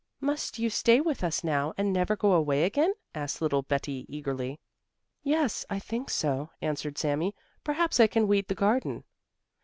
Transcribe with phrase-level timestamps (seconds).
[0.19, 4.59] "Must you stay with us now, and never go away again?" asked little Betti eagerly.
[5.21, 7.35] "Yes, I think so," answered Sami.
[7.63, 9.03] "Perhaps I can weed the garden."